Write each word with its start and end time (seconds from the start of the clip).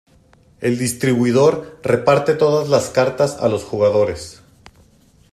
El 0.61 0.79
distribuidor 0.79 1.79
reparte 1.83 2.33
todas 2.33 2.69
las 2.69 2.89
cartas 2.89 3.37
a 3.39 3.47
los 3.49 3.63
jugadores. 3.63 4.41